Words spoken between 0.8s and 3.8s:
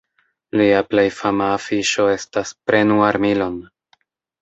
plej fama afiŝo estas "Prenu armilon!".